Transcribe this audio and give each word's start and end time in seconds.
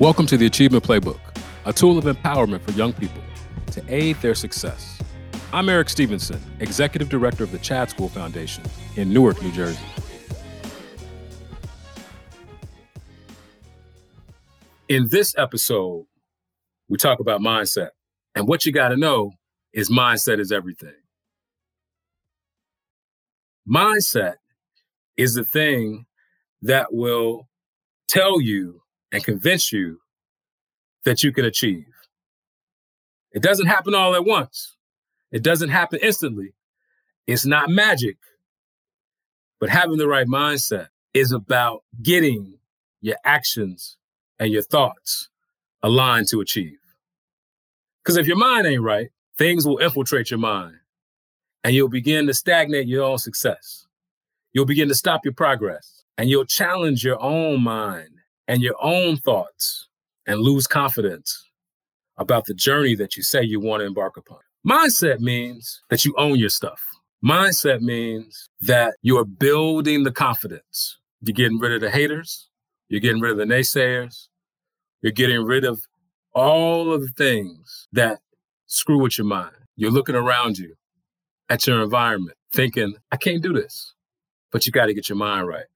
Welcome 0.00 0.26
to 0.26 0.36
the 0.36 0.46
Achievement 0.46 0.84
Playbook, 0.84 1.18
a 1.64 1.72
tool 1.72 1.98
of 1.98 2.04
empowerment 2.04 2.60
for 2.60 2.70
young 2.70 2.92
people 2.92 3.20
to 3.72 3.82
aid 3.88 4.14
their 4.18 4.36
success. 4.36 4.96
I'm 5.52 5.68
Eric 5.68 5.88
Stevenson, 5.88 6.40
Executive 6.60 7.08
Director 7.08 7.42
of 7.42 7.50
the 7.50 7.58
Chad 7.58 7.90
School 7.90 8.08
Foundation 8.08 8.62
in 8.94 9.12
Newark, 9.12 9.42
New 9.42 9.50
Jersey. 9.50 9.82
In 14.88 15.08
this 15.08 15.34
episode, 15.36 16.06
we 16.88 16.96
talk 16.96 17.18
about 17.18 17.40
mindset. 17.40 17.88
And 18.36 18.46
what 18.46 18.64
you 18.64 18.70
got 18.70 18.90
to 18.90 18.96
know 18.96 19.32
is 19.72 19.90
mindset 19.90 20.38
is 20.38 20.52
everything. 20.52 20.94
Mindset 23.68 24.34
is 25.16 25.34
the 25.34 25.42
thing 25.42 26.06
that 26.62 26.94
will 26.94 27.48
tell 28.06 28.40
you 28.40 28.80
and 29.12 29.24
convince 29.24 29.72
you 29.72 30.00
that 31.04 31.22
you 31.22 31.32
can 31.32 31.44
achieve. 31.44 31.86
It 33.32 33.42
doesn't 33.42 33.66
happen 33.66 33.94
all 33.94 34.14
at 34.14 34.24
once. 34.24 34.76
It 35.30 35.42
doesn't 35.42 35.68
happen 35.68 35.98
instantly. 36.02 36.54
It's 37.26 37.46
not 37.46 37.68
magic. 37.68 38.16
But 39.60 39.70
having 39.70 39.98
the 39.98 40.08
right 40.08 40.26
mindset 40.26 40.88
is 41.12 41.32
about 41.32 41.82
getting 42.02 42.54
your 43.00 43.16
actions 43.24 43.96
and 44.38 44.52
your 44.52 44.62
thoughts 44.62 45.28
aligned 45.82 46.28
to 46.28 46.40
achieve. 46.40 46.78
Because 48.02 48.16
if 48.16 48.26
your 48.26 48.36
mind 48.36 48.66
ain't 48.66 48.82
right, 48.82 49.10
things 49.36 49.66
will 49.66 49.78
infiltrate 49.78 50.30
your 50.30 50.38
mind 50.38 50.76
and 51.64 51.74
you'll 51.74 51.88
begin 51.88 52.26
to 52.26 52.34
stagnate 52.34 52.86
your 52.86 53.04
own 53.04 53.18
success. 53.18 53.86
You'll 54.52 54.64
begin 54.64 54.88
to 54.88 54.94
stop 54.94 55.24
your 55.24 55.34
progress 55.34 56.04
and 56.16 56.30
you'll 56.30 56.46
challenge 56.46 57.04
your 57.04 57.22
own 57.22 57.62
mind 57.62 58.17
and 58.48 58.62
your 58.62 58.74
own 58.80 59.18
thoughts 59.18 59.86
and 60.26 60.40
lose 60.40 60.66
confidence 60.66 61.44
about 62.16 62.46
the 62.46 62.54
journey 62.54 62.96
that 62.96 63.16
you 63.16 63.22
say 63.22 63.42
you 63.42 63.60
want 63.60 63.80
to 63.80 63.86
embark 63.86 64.16
upon. 64.16 64.38
Mindset 64.66 65.20
means 65.20 65.80
that 65.90 66.04
you 66.04 66.14
own 66.18 66.36
your 66.36 66.48
stuff. 66.48 66.82
Mindset 67.24 67.80
means 67.80 68.48
that 68.60 68.94
you 69.02 69.16
are 69.18 69.24
building 69.24 70.02
the 70.02 70.10
confidence. 70.10 70.98
You're 71.20 71.34
getting 71.34 71.58
rid 71.58 71.72
of 71.72 71.80
the 71.80 71.90
haters. 71.90 72.48
You're 72.88 73.00
getting 73.00 73.20
rid 73.20 73.32
of 73.32 73.38
the 73.38 73.44
naysayers. 73.44 74.28
You're 75.02 75.12
getting 75.12 75.44
rid 75.44 75.64
of 75.64 75.80
all 76.34 76.92
of 76.92 77.02
the 77.02 77.08
things 77.08 77.88
that 77.92 78.18
screw 78.66 79.00
with 79.00 79.18
your 79.18 79.26
mind. 79.26 79.54
You're 79.76 79.90
looking 79.90 80.14
around 80.14 80.58
you 80.58 80.74
at 81.48 81.66
your 81.66 81.82
environment 81.82 82.36
thinking, 82.52 82.94
I 83.12 83.16
can't 83.16 83.42
do 83.42 83.52
this. 83.52 83.94
But 84.50 84.66
you 84.66 84.72
got 84.72 84.86
to 84.86 84.94
get 84.94 85.08
your 85.08 85.18
mind 85.18 85.46
right. 85.46 85.66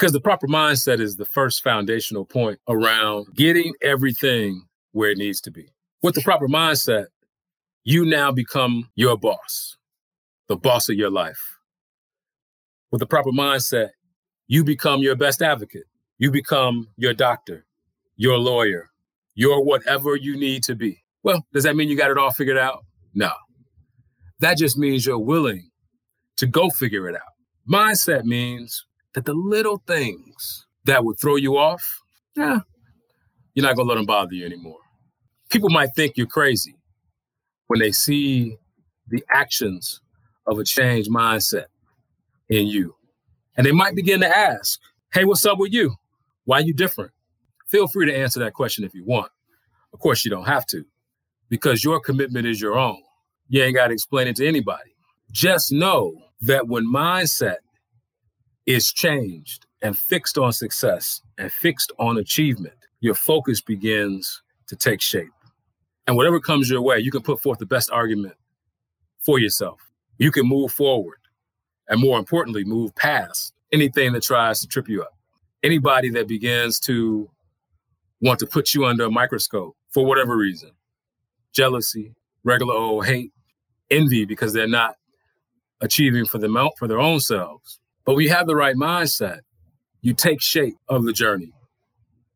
Because 0.00 0.12
the 0.12 0.20
proper 0.20 0.48
mindset 0.48 0.98
is 0.98 1.16
the 1.16 1.26
first 1.26 1.62
foundational 1.62 2.24
point 2.24 2.58
around 2.66 3.26
getting 3.34 3.74
everything 3.82 4.64
where 4.92 5.10
it 5.10 5.18
needs 5.18 5.42
to 5.42 5.50
be. 5.50 5.74
With 6.02 6.14
the 6.14 6.22
proper 6.22 6.48
mindset, 6.48 7.08
you 7.84 8.06
now 8.06 8.32
become 8.32 8.88
your 8.94 9.18
boss, 9.18 9.76
the 10.48 10.56
boss 10.56 10.88
of 10.88 10.96
your 10.96 11.10
life. 11.10 11.58
With 12.90 13.00
the 13.00 13.06
proper 13.06 13.30
mindset, 13.30 13.90
you 14.46 14.64
become 14.64 15.02
your 15.02 15.16
best 15.16 15.42
advocate. 15.42 15.84
You 16.16 16.30
become 16.30 16.88
your 16.96 17.12
doctor, 17.12 17.66
your 18.16 18.38
lawyer, 18.38 18.88
your 19.34 19.62
whatever 19.62 20.16
you 20.16 20.34
need 20.34 20.62
to 20.62 20.74
be. 20.74 21.04
Well, 21.24 21.44
does 21.52 21.64
that 21.64 21.76
mean 21.76 21.90
you 21.90 21.96
got 21.98 22.10
it 22.10 22.16
all 22.16 22.30
figured 22.30 22.56
out? 22.56 22.86
No. 23.12 23.32
That 24.38 24.56
just 24.56 24.78
means 24.78 25.04
you're 25.04 25.18
willing 25.18 25.68
to 26.38 26.46
go 26.46 26.70
figure 26.70 27.06
it 27.06 27.16
out. 27.16 27.20
Mindset 27.70 28.24
means 28.24 28.86
that 29.14 29.24
the 29.24 29.34
little 29.34 29.82
things 29.86 30.66
that 30.84 31.04
would 31.04 31.18
throw 31.18 31.36
you 31.36 31.56
off, 31.56 31.82
yeah, 32.36 32.60
you're 33.54 33.66
not 33.66 33.76
gonna 33.76 33.88
let 33.88 33.96
them 33.96 34.06
bother 34.06 34.34
you 34.34 34.44
anymore. 34.44 34.78
People 35.50 35.70
might 35.70 35.90
think 35.96 36.16
you're 36.16 36.26
crazy 36.26 36.76
when 37.66 37.80
they 37.80 37.92
see 37.92 38.56
the 39.08 39.22
actions 39.32 40.00
of 40.46 40.58
a 40.58 40.64
changed 40.64 41.10
mindset 41.10 41.66
in 42.48 42.66
you. 42.66 42.94
And 43.56 43.66
they 43.66 43.72
might 43.72 43.94
begin 43.94 44.20
to 44.20 44.36
ask, 44.36 44.80
hey, 45.12 45.24
what's 45.24 45.44
up 45.44 45.58
with 45.58 45.72
you? 45.72 45.94
Why 46.44 46.58
are 46.58 46.62
you 46.62 46.72
different? 46.72 47.12
Feel 47.66 47.88
free 47.88 48.06
to 48.06 48.16
answer 48.16 48.40
that 48.40 48.54
question 48.54 48.84
if 48.84 48.94
you 48.94 49.04
want. 49.04 49.30
Of 49.92 49.98
course, 49.98 50.24
you 50.24 50.30
don't 50.30 50.46
have 50.46 50.66
to, 50.66 50.84
because 51.48 51.84
your 51.84 52.00
commitment 52.00 52.46
is 52.46 52.60
your 52.60 52.78
own. 52.78 53.02
You 53.48 53.62
ain't 53.62 53.74
got 53.74 53.88
to 53.88 53.92
explain 53.92 54.28
it 54.28 54.36
to 54.36 54.46
anybody. 54.46 54.94
Just 55.32 55.72
know 55.72 56.14
that 56.42 56.68
when 56.68 56.84
mindset 56.86 57.56
is 58.66 58.92
changed 58.92 59.66
and 59.82 59.96
fixed 59.96 60.38
on 60.38 60.52
success 60.52 61.22
and 61.38 61.50
fixed 61.50 61.92
on 61.98 62.18
achievement, 62.18 62.74
your 63.00 63.14
focus 63.14 63.60
begins 63.60 64.42
to 64.66 64.76
take 64.76 65.00
shape. 65.00 65.32
And 66.06 66.16
whatever 66.16 66.40
comes 66.40 66.68
your 66.68 66.82
way, 66.82 66.98
you 66.98 67.10
can 67.10 67.22
put 67.22 67.40
forth 67.40 67.58
the 67.58 67.66
best 67.66 67.90
argument 67.90 68.34
for 69.18 69.38
yourself. 69.38 69.80
You 70.18 70.30
can 70.30 70.46
move 70.46 70.72
forward 70.72 71.18
and 71.88 72.00
more 72.00 72.18
importantly, 72.18 72.64
move 72.64 72.94
past 72.94 73.52
anything 73.72 74.12
that 74.12 74.22
tries 74.22 74.60
to 74.60 74.68
trip 74.68 74.88
you 74.88 75.02
up. 75.02 75.16
Anybody 75.62 76.10
that 76.10 76.28
begins 76.28 76.78
to 76.80 77.28
want 78.20 78.38
to 78.38 78.46
put 78.46 78.72
you 78.74 78.86
under 78.86 79.04
a 79.04 79.10
microscope 79.10 79.76
for 79.90 80.04
whatever 80.06 80.36
reason 80.36 80.70
jealousy, 81.52 82.14
regular 82.44 82.74
old 82.74 83.04
hate, 83.06 83.32
envy 83.90 84.24
because 84.24 84.52
they're 84.52 84.68
not 84.68 84.94
achieving 85.80 86.24
for, 86.24 86.38
them, 86.38 86.56
for 86.78 86.86
their 86.86 87.00
own 87.00 87.18
selves, 87.18 87.80
but 88.10 88.16
we 88.16 88.26
have 88.26 88.48
the 88.48 88.56
right 88.56 88.74
mindset. 88.74 89.38
You 90.00 90.14
take 90.14 90.42
shape 90.42 90.74
of 90.88 91.04
the 91.04 91.12
journey. 91.12 91.52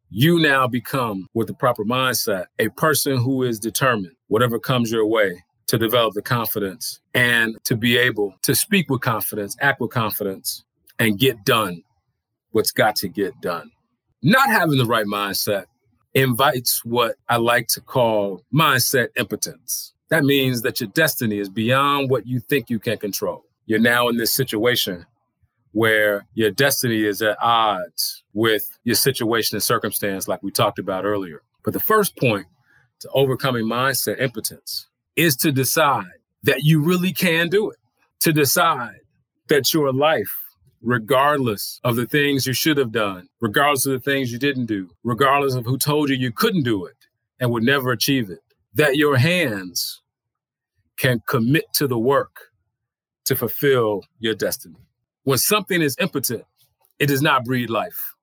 You 0.08 0.38
now 0.38 0.68
become, 0.68 1.26
with 1.34 1.48
the 1.48 1.54
proper 1.54 1.84
mindset, 1.84 2.44
a 2.60 2.68
person 2.68 3.16
who 3.16 3.42
is 3.42 3.58
determined, 3.58 4.14
whatever 4.28 4.60
comes 4.60 4.92
your 4.92 5.04
way, 5.04 5.42
to 5.66 5.76
develop 5.76 6.14
the 6.14 6.22
confidence 6.22 7.00
and 7.12 7.56
to 7.64 7.74
be 7.74 7.96
able 7.96 8.34
to 8.42 8.54
speak 8.54 8.88
with 8.88 9.00
confidence, 9.00 9.56
act 9.60 9.80
with 9.80 9.90
confidence, 9.90 10.62
and 11.00 11.18
get 11.18 11.44
done 11.44 11.82
what's 12.52 12.70
got 12.70 12.94
to 12.94 13.08
get 13.08 13.32
done. 13.40 13.68
Not 14.22 14.50
having 14.50 14.78
the 14.78 14.86
right 14.86 15.06
mindset 15.06 15.64
invites 16.14 16.84
what 16.84 17.16
I 17.28 17.38
like 17.38 17.66
to 17.70 17.80
call 17.80 18.42
mindset 18.54 19.08
impotence. 19.16 19.92
That 20.10 20.22
means 20.22 20.62
that 20.62 20.80
your 20.80 20.90
destiny 20.90 21.40
is 21.40 21.48
beyond 21.48 22.10
what 22.10 22.28
you 22.28 22.38
think 22.38 22.70
you 22.70 22.78
can 22.78 22.96
control. 22.96 23.42
You're 23.66 23.80
now 23.80 24.08
in 24.08 24.18
this 24.18 24.32
situation 24.32 25.04
where 25.74 26.24
your 26.34 26.52
destiny 26.52 27.04
is 27.04 27.20
at 27.20 27.36
odds 27.42 28.22
with 28.32 28.78
your 28.84 28.94
situation 28.94 29.56
and 29.56 29.62
circumstance, 29.62 30.28
like 30.28 30.40
we 30.40 30.52
talked 30.52 30.78
about 30.78 31.04
earlier. 31.04 31.42
But 31.64 31.74
the 31.74 31.80
first 31.80 32.16
point 32.16 32.46
to 33.00 33.08
overcoming 33.12 33.64
mindset 33.64 34.20
impotence 34.20 34.86
is 35.16 35.36
to 35.38 35.50
decide 35.50 36.06
that 36.44 36.62
you 36.62 36.80
really 36.80 37.12
can 37.12 37.48
do 37.48 37.70
it, 37.70 37.78
to 38.20 38.32
decide 38.32 39.00
that 39.48 39.74
your 39.74 39.92
life, 39.92 40.32
regardless 40.80 41.80
of 41.82 41.96
the 41.96 42.06
things 42.06 42.46
you 42.46 42.52
should 42.52 42.76
have 42.76 42.92
done, 42.92 43.28
regardless 43.40 43.84
of 43.84 43.92
the 43.92 44.10
things 44.10 44.30
you 44.30 44.38
didn't 44.38 44.66
do, 44.66 44.88
regardless 45.02 45.56
of 45.56 45.64
who 45.64 45.76
told 45.76 46.08
you 46.08 46.14
you 46.14 46.30
couldn't 46.30 46.62
do 46.62 46.86
it 46.86 46.96
and 47.40 47.50
would 47.50 47.64
never 47.64 47.90
achieve 47.90 48.30
it, 48.30 48.44
that 48.74 48.96
your 48.96 49.16
hands 49.16 50.02
can 50.96 51.20
commit 51.26 51.64
to 51.72 51.88
the 51.88 51.98
work 51.98 52.52
to 53.24 53.34
fulfill 53.34 54.04
your 54.20 54.36
destiny. 54.36 54.76
When 55.24 55.38
something 55.38 55.80
is 55.82 55.96
impotent, 55.98 56.44
it 56.98 57.06
does 57.06 57.22
not 57.22 57.44
breed 57.44 57.70
life. 57.70 58.14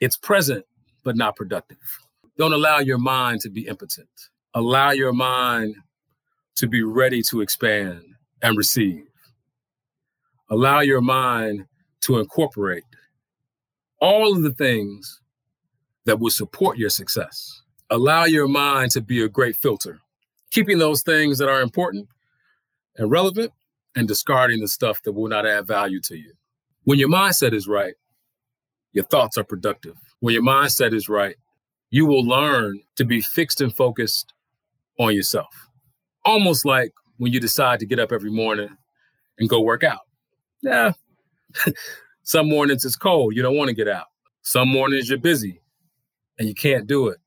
It's 0.00 0.16
present, 0.16 0.64
but 1.04 1.16
not 1.16 1.36
productive. 1.36 1.78
Don't 2.38 2.52
allow 2.52 2.78
your 2.78 2.98
mind 2.98 3.40
to 3.42 3.50
be 3.50 3.66
impotent. 3.66 4.08
Allow 4.54 4.90
your 4.90 5.12
mind 5.12 5.76
to 6.56 6.66
be 6.66 6.82
ready 6.82 7.22
to 7.30 7.40
expand 7.40 8.02
and 8.42 8.56
receive. 8.56 9.04
Allow 10.50 10.80
your 10.80 11.00
mind 11.00 11.66
to 12.02 12.18
incorporate 12.18 12.84
all 14.00 14.32
of 14.32 14.42
the 14.42 14.52
things 14.52 15.20
that 16.04 16.20
will 16.20 16.30
support 16.30 16.78
your 16.78 16.90
success. 16.90 17.62
Allow 17.90 18.24
your 18.24 18.46
mind 18.46 18.92
to 18.92 19.00
be 19.00 19.22
a 19.22 19.28
great 19.28 19.56
filter, 19.56 20.00
keeping 20.50 20.78
those 20.78 21.02
things 21.02 21.38
that 21.38 21.48
are 21.48 21.60
important 21.60 22.08
and 22.96 23.10
relevant 23.10 23.52
and 23.96 24.06
discarding 24.06 24.60
the 24.60 24.68
stuff 24.68 25.02
that 25.02 25.12
will 25.12 25.28
not 25.28 25.46
add 25.46 25.66
value 25.66 26.00
to 26.02 26.16
you. 26.16 26.32
When 26.84 26.98
your 26.98 27.08
mindset 27.08 27.54
is 27.54 27.66
right, 27.66 27.94
your 28.92 29.04
thoughts 29.04 29.36
are 29.38 29.44
productive. 29.44 29.96
When 30.20 30.34
your 30.34 30.42
mindset 30.42 30.94
is 30.94 31.08
right, 31.08 31.36
you 31.90 32.06
will 32.06 32.24
learn 32.24 32.80
to 32.96 33.04
be 33.04 33.20
fixed 33.20 33.60
and 33.60 33.74
focused 33.74 34.34
on 35.00 35.14
yourself. 35.14 35.68
Almost 36.24 36.64
like 36.64 36.92
when 37.16 37.32
you 37.32 37.40
decide 37.40 37.80
to 37.80 37.86
get 37.86 37.98
up 37.98 38.12
every 38.12 38.30
morning 38.30 38.68
and 39.38 39.48
go 39.48 39.60
work 39.60 39.82
out. 39.82 40.00
Yeah. 40.62 40.92
Some 42.22 42.48
mornings 42.48 42.84
it's 42.84 42.96
cold, 42.96 43.34
you 43.34 43.42
don't 43.42 43.56
want 43.56 43.68
to 43.68 43.74
get 43.74 43.88
out. 43.88 44.06
Some 44.42 44.68
mornings 44.68 45.08
you're 45.08 45.18
busy 45.18 45.60
and 46.38 46.48
you 46.48 46.54
can't 46.54 46.86
do 46.86 47.08
it 47.08 47.18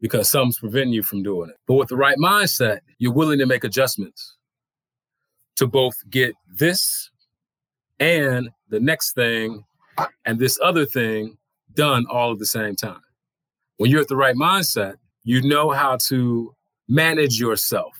because 0.00 0.30
something's 0.30 0.58
preventing 0.58 0.94
you 0.94 1.02
from 1.02 1.22
doing 1.22 1.50
it. 1.50 1.56
But 1.66 1.74
with 1.74 1.88
the 1.88 1.96
right 1.96 2.16
mindset, 2.18 2.80
you're 2.98 3.12
willing 3.12 3.38
to 3.38 3.46
make 3.46 3.64
adjustments 3.64 4.36
to 5.62 5.68
both 5.68 6.02
get 6.10 6.34
this 6.52 7.08
and 8.00 8.50
the 8.70 8.80
next 8.80 9.12
thing 9.12 9.64
and 10.24 10.40
this 10.40 10.58
other 10.60 10.84
thing 10.84 11.38
done 11.74 12.04
all 12.10 12.32
at 12.32 12.40
the 12.40 12.46
same 12.46 12.74
time. 12.74 13.00
When 13.76 13.88
you're 13.88 14.00
at 14.00 14.08
the 14.08 14.16
right 14.16 14.34
mindset, 14.34 14.96
you 15.22 15.40
know 15.40 15.70
how 15.70 15.98
to 16.08 16.52
manage 16.88 17.38
yourself. 17.38 17.92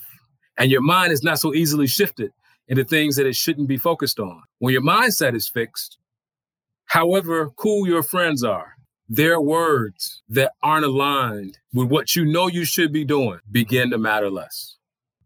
And 0.57 0.69
your 0.69 0.81
mind 0.81 1.13
is 1.13 1.23
not 1.23 1.39
so 1.39 1.53
easily 1.53 1.87
shifted 1.87 2.33
into 2.67 2.83
things 2.83 3.15
that 3.15 3.25
it 3.25 3.35
shouldn't 3.37 3.69
be 3.69 3.77
focused 3.77 4.19
on. 4.19 4.43
When 4.59 4.73
your 4.73 4.83
mindset 4.83 5.33
is 5.33 5.47
fixed, 5.47 5.97
however 6.87 7.49
cool 7.51 7.87
your 7.87 8.03
friends 8.03 8.43
are, 8.43 8.73
their 9.07 9.39
words 9.39 10.21
that 10.27 10.51
aren't 10.61 10.83
aligned 10.83 11.59
with 11.73 11.87
what 11.87 12.13
you 12.13 12.25
know 12.25 12.47
you 12.47 12.65
should 12.65 12.91
be 12.91 13.05
doing 13.05 13.39
begin 13.49 13.89
to 13.91 13.97
matter 13.97 14.29
less. 14.29 14.75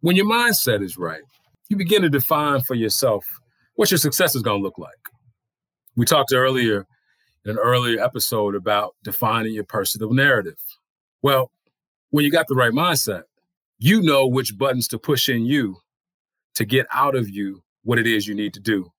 When 0.02 0.16
your 0.16 0.28
mindset 0.28 0.84
is 0.84 1.00
right, 1.00 1.24
you 1.70 1.78
begin 1.78 2.02
to 2.02 2.10
define 2.10 2.62
for 2.62 2.76
yourself 2.76 3.26
what 3.76 3.92
your 3.92 3.98
success 3.98 4.36
is 4.36 4.42
going 4.42 4.60
to 4.60 4.64
look 4.64 4.78
like. 4.78 4.92
We 5.96 6.06
talked 6.06 6.34
earlier 6.34 6.86
in 7.46 7.52
an 7.52 7.58
earlier 7.58 8.04
episode 8.04 8.56
about 8.56 8.96
defining 9.04 9.54
your 9.54 9.64
personal 9.64 10.14
narrative. 10.14 10.58
Well, 11.22 11.52
when 12.10 12.26
you 12.26 12.32
got 12.32 12.48
the 12.48 12.56
right 12.56 12.72
mindset, 12.72 13.24
you 13.80 14.02
know 14.02 14.28
which 14.28 14.58
buttons 14.58 14.88
to 14.90 15.00
push 15.00 15.30
in 15.30 15.46
you 15.46 15.78
to 16.56 16.66
get 16.66 16.88
out 16.92 17.16
of 17.16 17.30
you 17.30 17.64
what 17.84 18.00
it 18.00 18.08
is 18.08 18.28
you 18.28 18.36
need 18.36 18.54
to 18.54 18.60
do, 18.60 18.92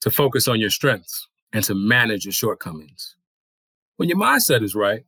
to 0.00 0.10
focus 0.10 0.48
on 0.48 0.60
your 0.60 0.70
strengths 0.70 1.28
and 1.52 1.64
to 1.64 1.74
manage 1.74 2.24
your 2.24 2.32
shortcomings. 2.32 3.16
When 3.96 4.08
your 4.08 4.18
mindset 4.18 4.62
is 4.62 4.74
right, 4.74 5.04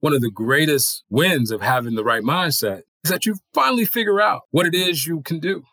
one 0.00 0.12
of 0.12 0.20
the 0.20 0.30
greatest 0.30 1.02
wins 1.08 1.50
of 1.50 1.62
having 1.62 1.94
the 1.94 2.04
right 2.04 2.22
mindset 2.22 2.82
is 3.02 3.10
that 3.10 3.26
you 3.26 3.36
finally 3.54 3.84
figure 3.84 4.20
out 4.20 4.42
what 4.50 4.66
it 4.66 4.74
is 4.74 5.06
you 5.06 5.22
can 5.22 5.40
do. 5.40 5.64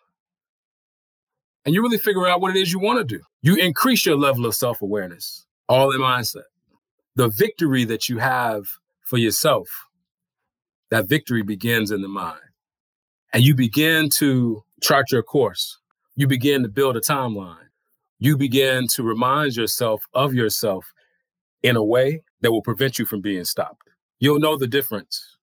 And 1.65 1.75
you 1.75 1.81
really 1.81 1.97
figure 1.97 2.27
out 2.27 2.41
what 2.41 2.55
it 2.55 2.59
is 2.59 2.71
you 2.71 2.79
want 2.79 2.99
to 2.99 3.17
do. 3.17 3.23
You 3.41 3.55
increase 3.55 4.05
your 4.05 4.15
level 4.15 4.45
of 4.45 4.55
self 4.55 4.81
awareness, 4.81 5.45
all 5.69 5.91
in 5.91 6.01
mindset. 6.01 6.43
The 7.15 7.27
victory 7.27 7.83
that 7.85 8.09
you 8.09 8.17
have 8.17 8.65
for 9.01 9.17
yourself, 9.17 9.67
that 10.89 11.07
victory 11.07 11.43
begins 11.43 11.91
in 11.91 12.01
the 12.01 12.07
mind. 12.07 12.39
And 13.33 13.43
you 13.43 13.55
begin 13.55 14.09
to 14.11 14.63
chart 14.81 15.11
your 15.11 15.23
course. 15.23 15.77
You 16.15 16.27
begin 16.27 16.63
to 16.63 16.69
build 16.69 16.97
a 16.97 17.01
timeline. 17.01 17.69
You 18.19 18.37
begin 18.37 18.87
to 18.89 19.03
remind 19.03 19.55
yourself 19.55 20.05
of 20.13 20.33
yourself 20.33 20.93
in 21.63 21.75
a 21.75 21.83
way 21.83 22.23
that 22.41 22.51
will 22.51 22.61
prevent 22.61 22.99
you 22.99 23.05
from 23.05 23.21
being 23.21 23.45
stopped. 23.45 23.87
You'll 24.19 24.39
know 24.39 24.57
the 24.57 24.67
difference 24.67 25.37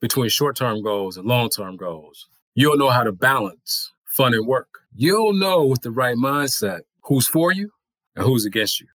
between 0.00 0.28
short 0.28 0.56
term 0.56 0.82
goals 0.82 1.16
and 1.16 1.26
long 1.26 1.48
term 1.48 1.76
goals. 1.76 2.26
You'll 2.54 2.78
know 2.78 2.90
how 2.90 3.04
to 3.04 3.12
balance 3.12 3.92
fun 4.16 4.34
and 4.34 4.46
work. 4.46 4.68
You'll 4.94 5.34
know 5.34 5.64
with 5.64 5.82
the 5.82 5.90
right 5.90 6.16
mindset 6.16 6.80
who's 7.02 7.28
for 7.28 7.52
you 7.52 7.70
and 8.14 8.24
who's 8.24 8.46
against 8.46 8.80
you. 8.80 8.86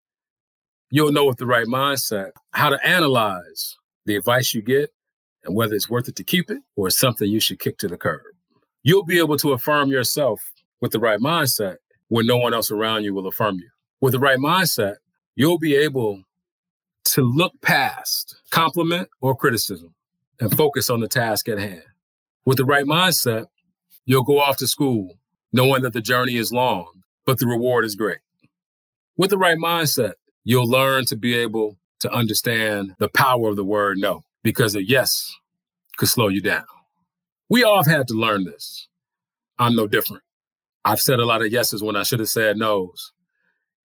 You'll 0.91 1.13
know 1.13 1.27
with 1.27 1.37
the 1.37 1.47
right 1.47 1.67
mindset 1.67 2.31
how 2.53 2.71
to 2.71 2.87
analyze 2.87 3.77
the 4.07 4.17
advice 4.17 4.55
you 4.55 4.63
get 4.63 4.91
and 5.45 5.55
whether 5.55 5.75
it's 5.75 5.91
worth 5.91 6.09
it 6.09 6.17
to 6.17 6.25
keep 6.25 6.51
it 6.51 6.59
or 6.75 6.91
something 6.91 7.29
you 7.31 7.39
should 7.39 7.61
kick 7.61 7.79
to 7.79 7.89
the 7.89 7.97
curb. 7.97 8.23
You'll 8.83 9.05
be 9.05 9.19
able 9.19 9.37
to 9.39 9.53
affirm 9.53 9.91
yourself 9.91 10.41
with 10.81 10.93
the 10.93 10.99
right 10.99 11.21
mindset 11.21 11.77
when 12.09 12.27
no 12.27 12.39
one 12.39 12.55
else 12.55 12.71
around 12.71 13.05
you 13.05 13.15
will 13.15 13.27
affirm 13.27 13.57
you. 13.57 13.69
With 14.01 14.13
the 14.13 14.19
right 14.19 14.39
mindset, 14.39 14.97
you'll 15.37 15.59
be 15.59 15.77
able 15.77 16.23
to 17.05 17.23
look 17.23 17.53
past 17.61 18.37
compliment 18.51 19.09
or 19.21 19.37
criticism 19.37 19.95
and 20.41 20.57
focus 20.57 20.89
on 20.89 21.01
the 21.01 21.09
task 21.09 21.49
at 21.49 21.59
hand. 21.59 21.83
With 22.47 22.57
the 22.57 22.65
right 22.65 22.87
mindset, 22.87 23.47
you'll 24.11 24.25
go 24.25 24.41
off 24.41 24.57
to 24.59 24.67
school 24.67 25.19
knowing 25.53 25.83
that 25.83 25.93
the 25.93 26.01
journey 26.01 26.37
is 26.37 26.53
long, 26.53 27.03
but 27.27 27.39
the 27.39 27.47
reward 27.47 27.85
is 27.85 27.95
great. 27.95 28.19
With 29.17 29.31
the 29.31 29.39
right 29.39 29.59
mindset, 29.59 30.15
you'll 30.45 30.69
learn 30.69 31.05
to 31.07 31.17
be 31.17 31.35
able 31.35 31.79
to 32.01 32.11
understand 32.13 32.95
the 32.99 33.09
power 33.09 33.51
of 33.51 33.57
the 33.57 33.65
word 33.65 33.99
no, 33.99 34.23
because 34.43 34.75
a 34.75 34.83
yes 34.83 35.37
could 35.97 36.09
slow 36.09 36.29
you 36.29 36.41
down. 36.41 36.65
We 37.49 37.63
all 37.63 37.83
have 37.83 37.87
had 37.87 38.09
to 38.09 38.15
learn 38.15 38.45
this. 38.45 38.89
I'm 39.59 39.77
no 39.77 39.87
different. 39.87 40.23
I've 40.85 41.01
said 41.01 41.19
a 41.19 41.27
lot 41.27 41.43
of 41.43 41.53
yeses 41.53 41.83
when 41.83 41.97
I 41.97 42.03
should 42.03 42.21
have 42.21 42.29
said 42.29 42.57
no's. 42.57 43.13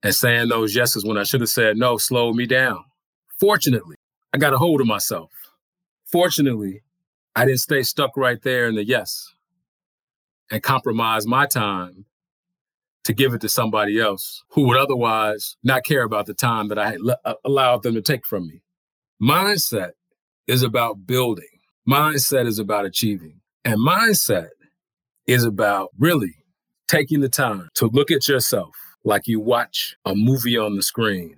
And 0.01 0.13
saying 0.13 0.49
those 0.49 0.75
yeses 0.75 1.03
when 1.03 1.17
I 1.17 1.23
should 1.23 1.41
have 1.41 1.49
said 1.49 1.77
no 1.77 1.97
slowed 1.97 2.35
me 2.35 2.45
down. 2.45 2.85
Fortunately, 3.39 3.95
I 4.33 4.37
got 4.37 4.53
a 4.53 4.57
hold 4.57 4.79
of 4.79 4.87
myself. 4.87 5.31
Fortunately, 6.05 6.83
I 7.35 7.45
didn't 7.45 7.59
stay 7.59 7.81
stuck 7.81 8.15
right 8.15 8.41
there 8.41 8.67
in 8.67 8.75
the 8.75 8.85
yes 8.85 9.34
and 10.51 10.61
compromise 10.61 11.25
my 11.25 11.45
time 11.45 12.05
to 13.03 13.13
give 13.13 13.33
it 13.33 13.41
to 13.41 13.49
somebody 13.49 13.99
else 13.99 14.43
who 14.49 14.67
would 14.67 14.77
otherwise 14.77 15.57
not 15.63 15.83
care 15.83 16.03
about 16.03 16.25
the 16.25 16.33
time 16.33 16.69
that 16.69 16.79
I 16.79 16.91
had 16.91 17.01
le- 17.01 17.17
uh, 17.23 17.35
allowed 17.45 17.83
them 17.83 17.93
to 17.95 18.01
take 18.01 18.25
from 18.25 18.47
me. 18.47 18.61
Mindset 19.21 19.91
is 20.47 20.63
about 20.63 21.05
building. 21.05 21.45
Mindset 21.87 22.47
is 22.47 22.59
about 22.59 22.85
achieving. 22.85 23.41
And 23.63 23.79
mindset 23.79 24.49
is 25.27 25.43
about 25.43 25.89
really 25.97 26.35
taking 26.87 27.21
the 27.21 27.29
time 27.29 27.69
to 27.75 27.87
look 27.87 28.11
at 28.11 28.27
yourself 28.27 28.75
like 29.03 29.27
you 29.27 29.39
watch 29.39 29.95
a 30.05 30.15
movie 30.15 30.57
on 30.57 30.75
the 30.75 30.83
screen 30.83 31.35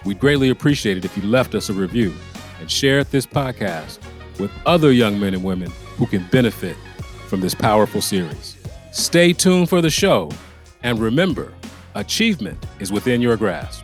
We'd 0.05 0.21
greatly 0.21 0.51
appreciate 0.51 0.99
it 0.99 1.05
if 1.05 1.17
you 1.17 1.23
left 1.25 1.55
us 1.55 1.71
a 1.71 1.73
review 1.73 2.13
and 2.61 2.71
shared 2.71 3.07
this 3.07 3.27
podcast 3.27 3.99
with 4.39 4.51
other 4.67 4.93
young 4.93 5.19
men 5.19 5.33
and 5.33 5.43
women 5.43 5.73
who 5.97 6.07
can 6.07 6.27
benefit 6.31 6.77
from 7.27 7.41
this 7.41 7.55
powerful 7.55 8.03
series. 8.03 8.57
Stay 8.93 9.33
tuned 9.33 9.71
for 9.71 9.81
the 9.81 9.91
show, 9.91 10.31
and 10.83 10.99
remember, 10.99 11.55
achievement 11.95 12.65
is 12.81 12.93
within 12.93 13.23
your 13.23 13.39
grasp. 13.39 13.84